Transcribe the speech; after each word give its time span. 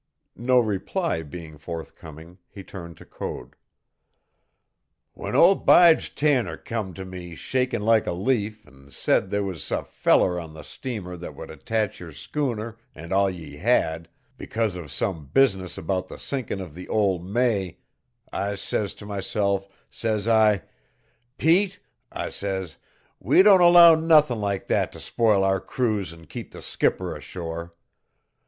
No 0.35 0.59
reply 0.59 1.21
being 1.21 1.59
forthcoming, 1.59 2.39
he 2.49 2.63
turned 2.63 2.97
to 2.97 3.05
Code. 3.05 3.55
"When 5.13 5.35
ol' 5.35 5.53
Bige 5.63 6.15
Tanner 6.15 6.57
come 6.57 6.95
to 6.95 7.05
me 7.05 7.35
shakin' 7.35 7.83
like 7.83 8.07
a 8.07 8.11
leaf 8.11 8.65
an' 8.65 8.89
said 8.89 9.29
they 9.29 9.41
was 9.41 9.69
a 9.69 9.83
feller 9.83 10.39
on 10.39 10.55
the 10.55 10.63
steamer 10.63 11.15
that 11.17 11.35
would 11.35 11.51
attach 11.51 11.99
yer 11.99 12.11
schooner 12.11 12.79
an' 12.95 13.13
all 13.13 13.27
that 13.27 13.35
ye 13.35 13.57
had, 13.57 14.09
because 14.39 14.75
of 14.75 14.91
some 14.91 15.27
business 15.27 15.77
about 15.77 16.07
the 16.07 16.17
sinkin' 16.17 16.59
of 16.59 16.73
the 16.73 16.87
ol' 16.87 17.19
May, 17.19 17.77
I 18.33 18.55
says 18.55 18.95
to 18.95 19.05
myself, 19.05 19.67
sez 19.91 20.27
I: 20.27 20.63
"'Pete,' 21.37 21.77
I 22.11 22.29
sez, 22.29 22.77
'we 23.19 23.43
don't 23.43 23.61
allow 23.61 23.93
nothin' 23.93 24.39
like 24.41 24.65
that 24.65 24.91
to 24.93 24.99
spoil 24.99 25.43
our 25.43 25.59
cruise 25.59 26.11
an' 26.11 26.25
keep 26.25 26.53
the 26.53 26.63
skipper 26.63 27.15
ashore.' 27.15 27.75